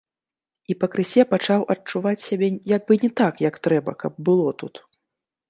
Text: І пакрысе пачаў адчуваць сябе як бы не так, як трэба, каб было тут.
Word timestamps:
І 0.73 0.75
пакрысе 0.83 1.25
пачаў 1.33 1.61
адчуваць 1.73 2.23
сябе 2.29 2.47
як 2.75 2.81
бы 2.89 2.99
не 3.05 3.11
так, 3.23 3.33
як 3.49 3.61
трэба, 3.69 3.91
каб 4.07 4.13
было 4.33 4.49
тут. 4.65 4.75